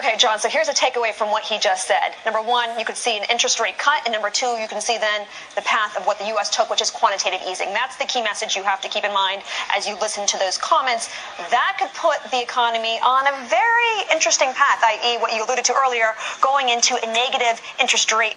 Okay, 0.00 0.16
John, 0.16 0.38
so 0.38 0.48
here's 0.48 0.68
a 0.68 0.72
takeaway 0.72 1.12
from 1.12 1.30
what 1.30 1.42
he 1.44 1.58
just 1.58 1.86
said. 1.86 2.14
Number 2.24 2.40
one, 2.40 2.78
you 2.78 2.86
could 2.86 2.96
see 2.96 3.18
an 3.18 3.24
interest 3.28 3.60
rate 3.60 3.76
cut, 3.76 4.00
and 4.06 4.14
number 4.14 4.30
two, 4.30 4.56
you 4.56 4.66
can 4.66 4.80
see 4.80 4.96
then 4.96 5.26
the 5.56 5.60
path 5.60 5.94
of 5.94 6.06
what 6.06 6.18
the 6.18 6.24
U.S. 6.28 6.48
took, 6.48 6.70
which 6.70 6.80
is 6.80 6.90
quantitative 6.90 7.40
easing. 7.46 7.68
That's 7.74 7.96
the 7.96 8.06
key 8.06 8.22
message 8.22 8.56
you 8.56 8.62
have 8.62 8.80
to 8.80 8.88
keep 8.88 9.04
in 9.04 9.12
mind 9.12 9.42
as 9.76 9.86
you 9.86 9.98
listen 10.00 10.26
to 10.28 10.38
those 10.38 10.56
comments. 10.56 11.10
That 11.50 11.76
could 11.78 11.92
put 11.92 12.16
the 12.30 12.40
economy 12.40 12.98
on 13.04 13.26
a 13.26 13.44
very 13.44 14.08
interesting 14.10 14.48
path, 14.54 14.80
i.e., 14.88 15.18
what 15.20 15.34
you 15.34 15.44
alluded 15.44 15.66
to 15.66 15.74
earlier, 15.74 16.14
going 16.40 16.70
into 16.70 16.96
a 16.96 17.06
negative 17.12 17.60
interest 17.78 18.10
rate 18.10 18.36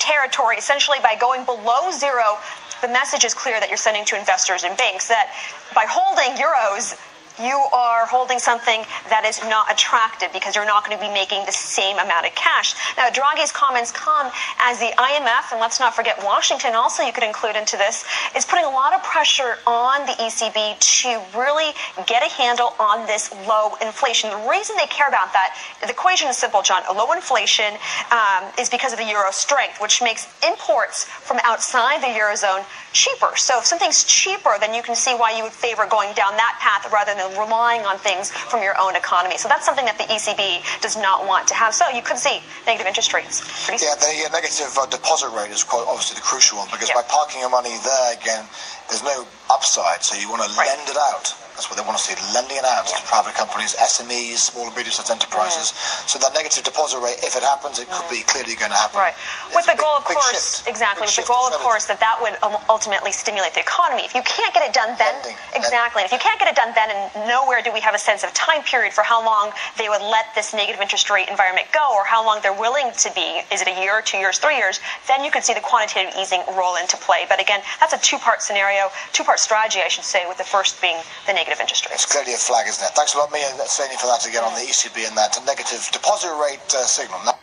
territory, 0.00 0.56
essentially 0.56 0.98
by 1.00 1.14
going 1.14 1.44
below 1.44 1.92
zero 1.92 2.42
the 2.80 2.88
message 2.88 3.24
is 3.24 3.34
clear 3.34 3.58
that 3.58 3.68
you're 3.68 3.76
sending 3.76 4.04
to 4.04 4.16
investors 4.16 4.62
and 4.62 4.76
banks 4.76 5.08
that 5.08 5.34
by 5.74 5.84
holding 5.88 6.30
euros, 6.38 6.94
you 7.40 7.56
are 7.72 8.06
holding 8.06 8.38
something 8.38 8.82
that 9.08 9.24
is 9.24 9.40
not 9.48 9.70
attractive 9.70 10.32
because 10.32 10.54
you're 10.54 10.66
not 10.66 10.84
going 10.84 10.96
to 10.96 11.02
be 11.02 11.12
making 11.12 11.44
the 11.46 11.52
same 11.52 11.98
amount 11.98 12.26
of 12.26 12.34
cash. 12.34 12.74
Now, 12.96 13.08
Draghi's 13.08 13.52
comments 13.52 13.92
come 13.92 14.30
as 14.60 14.78
the 14.78 14.90
IMF, 14.98 15.52
and 15.52 15.60
let's 15.60 15.80
not 15.80 15.94
forget 15.94 16.18
Washington 16.24 16.74
also 16.74 17.02
you 17.02 17.12
could 17.12 17.24
include 17.24 17.56
into 17.56 17.76
this, 17.76 18.04
is 18.36 18.44
putting 18.44 18.64
a 18.64 18.70
lot 18.70 18.94
of 18.94 19.02
pressure 19.02 19.58
on 19.66 20.06
the 20.06 20.12
ECB 20.12 20.78
to 20.78 21.38
really 21.38 21.72
get 22.06 22.22
a 22.22 22.30
handle 22.30 22.74
on 22.78 23.06
this 23.06 23.32
low 23.46 23.74
inflation. 23.80 24.30
The 24.30 24.48
reason 24.48 24.76
they 24.76 24.86
care 24.86 25.08
about 25.08 25.32
that, 25.32 25.56
the 25.80 25.90
equation 25.90 26.28
is 26.28 26.36
simple, 26.36 26.62
John. 26.62 26.82
A 26.88 26.92
low 26.92 27.12
inflation 27.12 27.74
um, 28.10 28.44
is 28.58 28.68
because 28.68 28.92
of 28.92 28.98
the 28.98 29.04
euro 29.04 29.30
strength, 29.30 29.80
which 29.80 30.02
makes 30.02 30.26
imports 30.46 31.04
from 31.04 31.38
outside 31.44 32.00
the 32.02 32.12
eurozone 32.18 32.64
cheaper. 32.92 33.36
So 33.36 33.58
if 33.58 33.64
something's 33.66 34.04
cheaper, 34.04 34.56
then 34.60 34.74
you 34.74 34.82
can 34.82 34.94
see 34.94 35.14
why 35.14 35.36
you 35.36 35.42
would 35.42 35.52
favor 35.52 35.86
going 35.86 36.14
down 36.14 36.32
that 36.36 36.58
path 36.60 36.90
rather 36.92 37.14
than 37.14 37.27
relying 37.36 37.82
on 37.82 37.98
things 37.98 38.30
from 38.30 38.62
your 38.62 38.78
own 38.80 38.96
economy. 38.96 39.36
So 39.36 39.48
that's 39.48 39.64
something 39.64 39.84
that 39.84 39.98
the 39.98 40.04
ECB 40.04 40.62
does 40.80 40.96
not 40.96 41.26
want 41.26 41.48
to 41.48 41.54
have. 41.54 41.74
So 41.74 41.88
you 41.88 42.02
could 42.02 42.18
see 42.18 42.40
negative 42.66 42.86
interest 42.86 43.12
rates. 43.12 43.42
Pretty 43.66 43.84
yeah, 43.84 43.94
the 43.96 44.30
negative 44.32 44.72
uh, 44.78 44.86
deposit 44.86 45.30
rate 45.30 45.50
is 45.50 45.64
quite 45.64 45.84
obviously 45.88 46.16
the 46.16 46.26
crucial 46.26 46.58
one 46.58 46.68
because 46.70 46.90
by 46.90 47.02
parking 47.08 47.40
your 47.40 47.50
money 47.50 47.76
there 47.84 48.12
again, 48.14 48.44
there's 48.88 49.02
no 49.02 49.26
upside, 49.50 50.02
so 50.02 50.16
you 50.16 50.28
want 50.28 50.42
to 50.42 50.50
right. 50.56 50.68
lend 50.68 50.88
it 50.88 50.96
out. 50.96 51.47
That's 51.58 51.66
what 51.66 51.74
they 51.74 51.82
want 51.82 51.98
to 51.98 52.04
see, 52.06 52.14
lending 52.30 52.54
it 52.54 52.62
out 52.62 52.86
to 52.86 52.94
private 53.10 53.34
companies, 53.34 53.74
SMEs, 53.74 54.54
small 54.54 54.70
and 54.70 54.76
medium-sized 54.78 55.10
enterprises. 55.10 55.74
Yeah. 55.74 56.06
So 56.06 56.22
that 56.22 56.30
negative 56.30 56.62
deposit 56.62 57.02
rate, 57.02 57.18
if 57.26 57.34
it 57.34 57.42
happens, 57.42 57.82
it 57.82 57.90
could 57.90 58.06
be 58.06 58.22
clearly 58.22 58.54
going 58.54 58.70
to 58.70 58.78
happen. 58.78 58.94
Right. 58.94 59.18
With 59.50 59.66
the 59.66 59.74
big, 59.74 59.82
goal, 59.82 59.98
of 59.98 60.06
course, 60.06 60.62
exactly. 60.70 61.10
With 61.10 61.18
the 61.18 61.26
goal, 61.26 61.50
of 61.50 61.58
course, 61.58 61.90
that 61.90 61.98
that 61.98 62.22
would 62.22 62.38
um, 62.46 62.54
ultimately 62.70 63.10
stimulate 63.10 63.58
the 63.58 63.64
economy. 63.66 64.06
If 64.06 64.14
you 64.14 64.22
can't 64.22 64.54
get 64.54 64.62
it 64.62 64.70
done 64.70 64.94
then, 65.02 65.10
Lending. 65.18 65.34
exactly. 65.58 66.06
And 66.06 66.06
if 66.06 66.14
you 66.14 66.22
can't 66.22 66.38
get 66.38 66.46
it 66.46 66.54
done 66.54 66.70
then, 66.78 66.94
and 66.94 67.26
nowhere 67.26 67.58
do 67.58 67.74
we 67.74 67.82
have 67.82 67.98
a 67.98 67.98
sense 67.98 68.22
of 68.22 68.30
time 68.38 68.62
period 68.62 68.94
for 68.94 69.02
how 69.02 69.18
long 69.18 69.50
they 69.82 69.90
would 69.90 70.06
let 70.06 70.30
this 70.38 70.54
negative 70.54 70.78
interest 70.78 71.10
rate 71.10 71.26
environment 71.26 71.66
go, 71.74 71.90
or 71.90 72.06
how 72.06 72.22
long 72.22 72.38
they're 72.38 72.54
willing 72.54 72.94
to 73.02 73.10
be. 73.18 73.42
Is 73.50 73.66
it 73.66 73.66
a 73.66 73.74
year, 73.82 73.98
two 73.98 74.22
years, 74.22 74.38
three 74.38 74.62
years? 74.62 74.78
Then 75.10 75.26
you 75.26 75.34
could 75.34 75.42
see 75.42 75.58
the 75.58 75.64
quantitative 75.66 76.14
easing 76.14 76.46
roll 76.54 76.78
into 76.78 76.94
play. 77.02 77.26
But 77.26 77.42
again, 77.42 77.66
that's 77.82 77.98
a 77.98 77.98
two-part 77.98 78.46
scenario, 78.46 78.94
two-part 79.10 79.42
strategy, 79.42 79.82
I 79.82 79.88
should 79.88 80.06
say, 80.06 80.22
with 80.30 80.38
the 80.38 80.46
first 80.46 80.78
being 80.80 81.02
the 81.26 81.32
negative 81.32 81.47
interest 81.56 81.88
rates. 81.88 82.04
It's 82.04 82.12
clearly 82.12 82.36
a 82.36 82.40
flag, 82.40 82.68
isn't 82.68 82.84
it? 82.84 82.92
Thanks 82.92 83.16
a 83.16 83.18
lot, 83.18 83.32
Mia, 83.32 83.48
Slaney, 83.64 83.96
for 83.96 84.12
that 84.12 84.28
again 84.28 84.44
on 84.44 84.52
the 84.52 84.68
ECB 84.68 85.08
and 85.08 85.16
that 85.16 85.40
negative 85.48 85.88
deposit 85.88 86.36
rate 86.36 86.60
uh, 86.76 86.84
signal. 86.84 87.16
Now, 87.24 87.40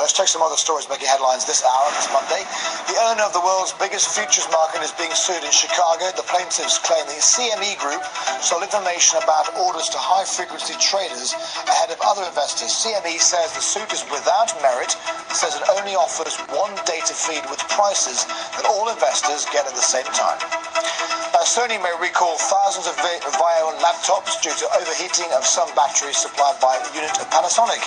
Let's 0.00 0.16
check 0.16 0.32
some 0.32 0.40
other 0.40 0.56
stories 0.56 0.88
making 0.88 1.12
headlines 1.12 1.44
this 1.44 1.60
hour, 1.60 1.86
this 1.92 2.08
Monday. 2.08 2.40
The 2.88 2.96
owner 3.04 3.20
of 3.20 3.36
the 3.36 3.44
world's 3.44 3.76
biggest 3.76 4.08
futures 4.16 4.48
market 4.48 4.80
is 4.80 4.96
being 4.96 5.12
sued 5.12 5.44
in 5.44 5.52
Chicago. 5.52 6.08
The 6.16 6.24
plaintiffs 6.24 6.80
claim 6.80 7.04
the 7.04 7.20
CME 7.20 7.76
Group 7.76 8.00
sold 8.40 8.64
information 8.64 9.20
about 9.20 9.52
orders 9.60 9.92
to 9.92 10.00
high 10.00 10.24
frequency 10.24 10.72
traders 10.80 11.36
ahead 11.68 11.92
of 11.92 12.00
other 12.00 12.24
investors. 12.24 12.72
CME 12.72 13.20
says 13.20 13.52
the 13.52 13.60
suit 13.60 13.92
is 13.92 14.00
without 14.08 14.48
merit. 14.64 14.96
Says 15.36 15.60
it 15.60 15.68
only 15.68 15.92
offers 15.92 16.38
one 16.48 16.72
data 16.88 17.12
feed 17.12 17.44
with 17.52 17.60
prices 17.68 18.24
that 18.56 18.64
all 18.72 18.88
investors 18.88 19.44
get 19.52 19.68
at 19.68 19.76
the 19.76 19.84
same 19.84 20.08
time. 20.16 21.19
Sony 21.40 21.80
may 21.80 21.96
recall 22.04 22.36
thousands 22.36 22.84
of 22.84 22.92
Vaio 23.00 23.72
laptops 23.80 24.36
due 24.44 24.52
to 24.60 24.66
overheating 24.76 25.24
of 25.32 25.40
some 25.48 25.72
batteries 25.72 26.20
supplied 26.20 26.60
by 26.60 26.76
a 26.76 26.84
unit 26.92 27.16
of 27.16 27.24
Panasonic. 27.32 27.80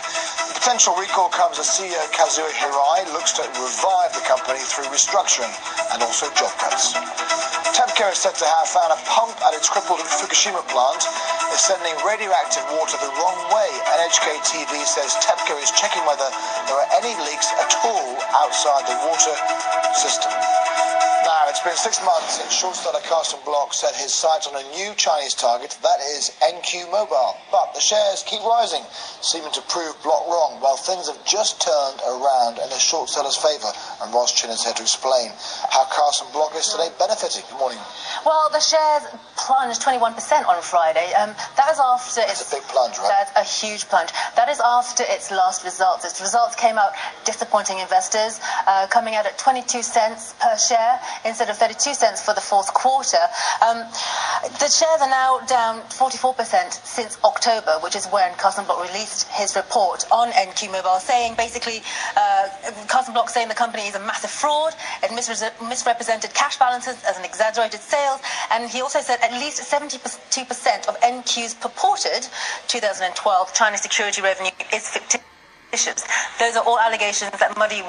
The 0.49 0.57
potential 0.57 0.97
recall 0.97 1.29
comes 1.29 1.61
as 1.61 1.69
CEO 1.69 2.01
Kazuo 2.17 2.49
Hirai 2.49 3.05
looks 3.13 3.29
to 3.37 3.45
revive 3.53 4.09
the 4.17 4.25
company 4.25 4.57
through 4.57 4.89
restructuring 4.89 5.53
and 5.93 6.01
also 6.01 6.33
job 6.33 6.49
cuts. 6.57 6.97
TEPCO 7.77 8.09
is 8.09 8.25
said 8.25 8.33
to 8.41 8.45
have 8.49 8.73
found 8.73 8.89
a 8.89 8.97
pump 9.05 9.37
at 9.45 9.53
its 9.53 9.69
crippled 9.69 10.01
Fukushima 10.01 10.65
plant 10.73 11.05
is 11.53 11.61
sending 11.61 11.93
radioactive 12.01 12.65
water 12.73 12.97
the 13.05 13.13
wrong 13.21 13.37
way. 13.53 13.69
NHK 14.01 14.49
TV 14.49 14.81
says 14.81 15.13
TEPCO 15.21 15.61
is 15.61 15.69
checking 15.77 16.01
whether 16.09 16.25
there 16.65 16.81
are 16.81 16.89
any 16.97 17.13
leaks 17.21 17.53
at 17.61 17.69
all 17.85 18.17
outside 18.33 18.89
the 18.89 18.97
water 19.05 19.37
system. 19.93 20.33
It's 21.53 21.61
been 21.61 21.77
six 21.77 22.01
months 22.01 22.41
since 22.41 22.49
short 22.49 22.73
seller 22.73 22.97
Carson 23.05 23.37
Block 23.45 23.75
set 23.75 23.93
his 23.93 24.11
sights 24.11 24.49
on 24.49 24.57
a 24.57 24.65
new 24.73 24.89
Chinese 24.97 25.35
target, 25.35 25.77
that 25.85 26.01
is 26.01 26.33
NQ 26.41 26.89
Mobile. 26.89 27.37
But 27.53 27.77
the 27.77 27.79
shares 27.79 28.25
keep 28.25 28.41
rising, 28.41 28.81
seeming 29.21 29.53
to 29.53 29.61
prove 29.69 29.93
Block 30.01 30.25
wrong, 30.25 30.57
while 30.65 30.81
things 30.81 31.05
have 31.05 31.21
just 31.29 31.61
turned 31.61 32.01
around 32.09 32.57
in 32.57 32.73
the 32.73 32.81
short 32.81 33.13
seller's 33.13 33.37
favour. 33.37 33.69
And 34.01 34.09
Ross 34.09 34.33
Chin 34.33 34.49
is 34.49 34.65
here 34.65 34.73
to 34.73 34.81
explain 34.81 35.29
how 35.69 35.85
Carson 35.93 36.25
Block 36.33 36.57
is 36.57 36.65
today 36.73 36.89
benefiting. 36.97 37.45
Good 37.45 37.61
morning. 37.61 37.77
Well, 38.25 38.49
the 38.51 38.59
shares 38.59 39.03
plunged 39.35 39.81
21% 39.81 40.47
on 40.47 40.61
Friday. 40.61 41.11
Um, 41.13 41.35
that 41.57 41.67
is 41.71 41.79
after 41.79 42.21
That's 42.21 42.39
its, 42.39 42.53
a 42.53 42.55
big 42.55 42.63
plunge, 42.69 42.97
right? 42.97 43.27
That's 43.35 43.35
a 43.35 43.43
huge 43.43 43.89
plunge. 43.89 44.11
That 44.35 44.47
is 44.47 44.61
after 44.63 45.03
its 45.07 45.29
last 45.31 45.65
results. 45.65 46.05
Its 46.05 46.21
results 46.21 46.55
came 46.55 46.77
out 46.77 46.93
disappointing 47.25 47.79
investors, 47.79 48.39
uh, 48.65 48.87
coming 48.87 49.15
out 49.15 49.25
at 49.25 49.37
22 49.37 49.83
cents 49.83 50.35
per 50.39 50.55
share 50.57 50.99
instead 51.25 51.49
of 51.49 51.57
32 51.57 51.93
cents 51.93 52.21
for 52.21 52.33
the 52.33 52.41
fourth 52.41 52.73
quarter. 52.73 53.19
Um, 53.61 53.83
the 54.59 54.69
shares 54.71 55.01
are 55.01 55.09
now 55.09 55.39
down 55.47 55.81
44% 55.91 56.71
since 56.85 57.17
October, 57.25 57.79
which 57.83 57.95
is 57.95 58.07
when 58.07 58.31
Block 58.39 58.79
released 58.87 59.27
his 59.29 59.55
report 59.55 60.05
on 60.11 60.31
NQ 60.31 60.71
Mobile, 60.71 60.99
saying 60.99 61.35
basically, 61.35 61.81
uh, 62.15 62.47
Block 63.11 63.29
saying 63.29 63.49
the 63.49 63.55
company 63.55 63.83
is 63.83 63.95
a 63.95 63.99
massive 63.99 64.29
fraud, 64.29 64.73
it 65.03 65.11
misrepresented 65.11 66.33
cash 66.33 66.57
balances 66.57 67.03
as 67.03 67.17
an 67.17 67.25
exaggerated 67.25 67.81
sales, 68.13 68.21
and 68.51 68.69
he 68.69 68.81
also 68.81 68.99
said 68.99 69.19
at 69.21 69.31
least 69.33 69.61
72% 69.61 70.87
of 70.87 70.99
NQ's 71.01 71.53
purported 71.55 72.27
2012 72.67 73.53
China 73.53 73.77
security 73.77 74.21
revenue 74.21 74.51
is 74.73 74.89
fictitious. 74.89 76.03
Those 76.39 76.55
are 76.55 76.63
all 76.65 76.79
allegations 76.79 77.31
that 77.39 77.57
muddy 77.57 77.83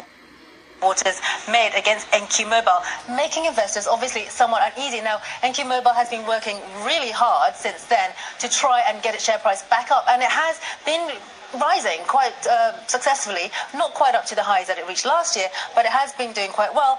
Waters 0.82 1.18
made 1.48 1.72
against 1.74 2.10
NQ 2.10 2.50
Mobile, 2.50 2.82
making 3.16 3.46
investors 3.46 3.86
obviously 3.86 4.26
somewhat 4.26 4.70
uneasy. 4.76 5.00
Now, 5.00 5.16
NQ 5.42 5.66
Mobile 5.66 5.94
has 5.94 6.10
been 6.10 6.26
working 6.26 6.58
really 6.84 7.10
hard 7.10 7.54
since 7.56 7.84
then 7.86 8.10
to 8.40 8.50
try 8.50 8.82
and 8.86 9.02
get 9.02 9.14
its 9.14 9.24
share 9.24 9.38
price 9.38 9.62
back 9.70 9.90
up, 9.90 10.04
and 10.10 10.20
it 10.20 10.28
has 10.28 10.60
been 10.84 11.16
rising 11.58 12.04
quite 12.06 12.34
uh, 12.50 12.84
successfully, 12.86 13.50
not 13.72 13.94
quite 13.94 14.14
up 14.14 14.26
to 14.26 14.34
the 14.34 14.42
highs 14.42 14.66
that 14.66 14.76
it 14.76 14.86
reached 14.86 15.06
last 15.06 15.36
year, 15.36 15.48
but 15.74 15.86
it 15.86 15.92
has 15.92 16.12
been 16.14 16.32
doing 16.34 16.50
quite 16.50 16.74
well 16.74 16.98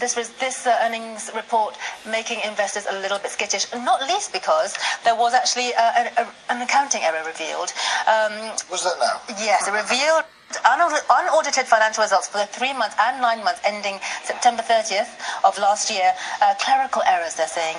this, 0.00 0.16
was 0.16 0.30
this 0.40 0.66
uh, 0.66 0.78
earnings 0.82 1.30
report 1.34 1.76
making 2.08 2.40
investors 2.44 2.86
a 2.90 2.98
little 3.00 3.18
bit 3.18 3.30
skittish, 3.30 3.66
not 3.72 4.02
least 4.02 4.32
because 4.32 4.74
there 5.04 5.16
was 5.16 5.34
actually 5.34 5.72
a, 5.72 5.86
a, 6.18 6.22
a, 6.22 6.28
an 6.50 6.62
accounting 6.62 7.02
error 7.02 7.24
revealed. 7.26 7.72
Um, 8.06 8.32
was 8.70 8.84
that 8.84 8.96
now? 9.00 9.20
Yes, 9.38 9.68
it 9.68 9.72
revealed 9.72 10.24
unaudited 10.62 11.66
financial 11.66 12.02
results 12.02 12.28
for 12.28 12.38
the 12.38 12.46
three 12.46 12.72
months 12.72 12.94
and 13.00 13.20
nine 13.20 13.42
months 13.42 13.60
ending 13.64 13.98
September 14.22 14.62
30th 14.62 15.10
of 15.44 15.58
last 15.58 15.90
year, 15.90 16.12
uh, 16.42 16.54
clerical 16.60 17.02
errors, 17.06 17.34
they're 17.34 17.48
saying, 17.48 17.76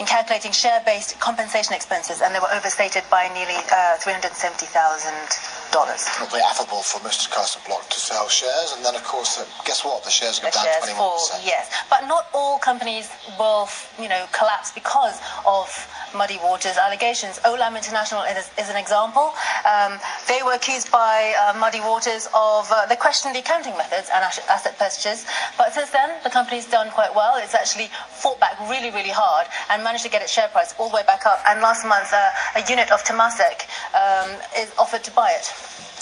in 0.00 0.06
calculating 0.06 0.52
share 0.52 0.82
based 0.84 1.18
compensation 1.20 1.74
expenses, 1.74 2.20
and 2.20 2.34
they 2.34 2.40
were 2.40 2.52
overstated 2.52 3.04
by 3.10 3.28
nearly 3.34 3.56
uh, 3.70 3.96
$370,000 4.02 5.57
dollars. 5.70 6.06
It'll 6.22 6.38
affable 6.38 6.82
for 6.82 7.00
Mr. 7.00 7.28
Block 7.66 7.88
to 7.90 8.00
sell 8.00 8.28
shares, 8.28 8.74
and 8.76 8.84
then 8.84 8.94
of 8.94 9.04
course, 9.04 9.38
uh, 9.38 9.44
guess 9.64 9.84
what? 9.84 10.04
The 10.04 10.10
shares 10.10 10.38
go 10.38 10.48
the 10.48 10.56
down 10.56 10.66
twenty 10.78 10.94
one 10.98 11.12
percent. 11.18 11.44
Yes, 11.44 11.70
but 11.90 12.06
not 12.06 12.26
all 12.34 12.58
companies 12.58 13.10
will, 13.38 13.68
you 14.00 14.08
know, 14.08 14.26
collapse 14.32 14.72
because 14.72 15.20
of 15.46 15.68
Muddy 16.14 16.38
Waters 16.42 16.76
allegations. 16.76 17.38
Olam 17.40 17.76
International 17.76 18.22
is, 18.22 18.50
is 18.58 18.68
an 18.70 18.76
example. 18.76 19.32
Um, 19.68 19.98
they 20.28 20.42
were 20.44 20.52
accused 20.52 20.92
by 20.92 21.32
uh, 21.40 21.58
Muddy 21.58 21.80
Waters 21.80 22.28
of, 22.34 22.68
uh, 22.70 22.86
they 22.86 22.96
questioned 22.96 23.34
the 23.34 23.40
accounting 23.40 23.76
methods 23.76 24.10
and 24.12 24.22
asset 24.22 24.78
purchases, 24.78 25.26
but 25.56 25.72
since 25.72 25.90
then, 25.90 26.10
the 26.22 26.30
company's 26.30 26.66
done 26.66 26.90
quite 26.90 27.14
well. 27.14 27.36
It's 27.38 27.54
actually 27.54 27.88
fought 28.08 28.38
back 28.38 28.60
really, 28.68 28.90
really 28.90 29.10
hard 29.10 29.46
and 29.70 29.82
managed 29.82 30.04
to 30.04 30.10
get 30.10 30.22
its 30.22 30.32
share 30.32 30.48
price 30.48 30.74
all 30.78 30.90
the 30.90 30.96
way 30.96 31.02
back 31.06 31.24
up. 31.24 31.40
And 31.48 31.60
last 31.60 31.84
month, 31.86 32.12
uh, 32.12 32.60
a 32.60 32.62
unit 32.68 32.92
of 32.92 33.02
Temasek 33.04 33.64
um, 33.96 34.30
is 34.56 34.70
offered 34.78 35.02
to 35.04 35.10
buy 35.12 35.32
it. 35.32 35.48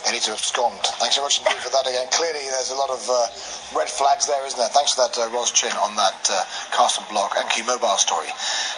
They 0.06 0.12
need 0.12 0.22
to 0.30 0.38
abscond. 0.38 0.78
Thanks 1.02 1.16
so 1.16 1.22
much 1.22 1.42
indeed 1.42 1.58
for 1.58 1.70
that 1.70 1.82
again. 1.82 2.06
Clearly, 2.14 2.46
there's 2.54 2.70
a 2.70 2.78
lot 2.78 2.90
of 2.90 3.02
uh, 3.10 3.26
red 3.74 3.90
flags 3.90 4.30
there, 4.30 4.38
isn't 4.46 4.54
there? 4.54 4.70
Thanks 4.70 4.94
for 4.94 5.02
that, 5.02 5.18
uh, 5.18 5.26
Ross 5.34 5.50
Chin, 5.50 5.74
on 5.82 5.96
that 5.96 6.14
uh, 6.30 6.46
Carson 6.70 7.02
Block 7.10 7.34
NQ 7.34 7.66
Mobile 7.66 7.98
story. 7.98 8.30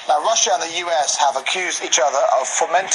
Now, 0.09 0.25
Russia 0.25 0.57
and 0.57 0.63
the 0.65 0.81
US 0.89 1.21
have 1.21 1.37
accused 1.37 1.85
each 1.85 2.01
other 2.01 2.23
of 2.41 2.49
fomenting 2.49 2.87